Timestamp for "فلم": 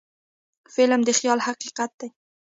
0.73-1.01